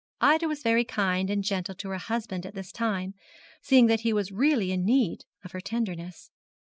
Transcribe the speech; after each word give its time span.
Ida 0.19 0.47
was 0.47 0.63
very 0.63 0.83
kind 0.83 1.29
and 1.29 1.43
gentle 1.43 1.75
to 1.75 1.89
her 1.89 1.99
husband 1.99 2.43
at 2.47 2.55
this 2.55 2.71
time, 2.71 3.13
seeing 3.61 3.85
that 3.85 3.99
he 3.99 4.13
was 4.13 4.31
really 4.31 4.71
in 4.71 4.83
need 4.83 5.25
of 5.43 5.51
her 5.51 5.61
tenderness. 5.61 6.31